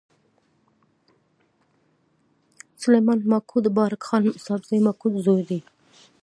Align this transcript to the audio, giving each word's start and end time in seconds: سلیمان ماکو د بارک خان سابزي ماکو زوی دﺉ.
سلیمان 2.81 3.19
ماکو 3.29 3.57
د 3.63 3.67
بارک 3.77 4.01
خان 4.07 4.23
سابزي 4.45 4.77
ماکو 4.85 5.07
زوی 5.25 5.43
دﺉ. 5.49 5.59